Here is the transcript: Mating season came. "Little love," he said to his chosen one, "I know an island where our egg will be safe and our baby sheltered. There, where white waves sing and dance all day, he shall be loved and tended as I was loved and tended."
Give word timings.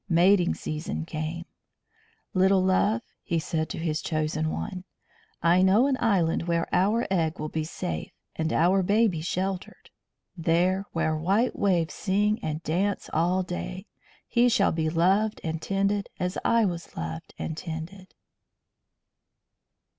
Mating 0.09 0.55
season 0.55 1.05
came. 1.05 1.45
"Little 2.33 2.63
love," 2.63 3.03
he 3.21 3.37
said 3.37 3.69
to 3.69 3.77
his 3.77 4.01
chosen 4.01 4.49
one, 4.49 4.83
"I 5.43 5.61
know 5.61 5.85
an 5.85 5.95
island 5.99 6.47
where 6.47 6.67
our 6.73 7.05
egg 7.11 7.37
will 7.37 7.49
be 7.49 7.63
safe 7.63 8.11
and 8.35 8.51
our 8.51 8.81
baby 8.81 9.21
sheltered. 9.21 9.91
There, 10.35 10.87
where 10.91 11.15
white 11.15 11.55
waves 11.55 11.93
sing 11.93 12.39
and 12.43 12.63
dance 12.63 13.11
all 13.13 13.43
day, 13.43 13.85
he 14.27 14.49
shall 14.49 14.71
be 14.71 14.89
loved 14.89 15.39
and 15.43 15.61
tended 15.61 16.09
as 16.19 16.35
I 16.43 16.65
was 16.65 16.97
loved 16.97 17.35
and 17.37 17.55
tended." 17.55 18.15